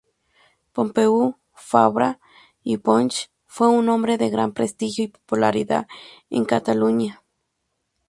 [0.77, 1.11] Pompeu
[1.67, 2.07] Fabra
[2.71, 5.85] i Poch fue un hombre de gran prestigio y popularidad
[6.31, 7.21] en Cataluña.